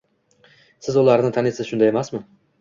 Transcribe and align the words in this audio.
Siz 0.85 0.97
ularni 1.01 1.31
taniysiz, 1.37 1.69
shunday 1.69 1.93
emasmi? 1.93 2.23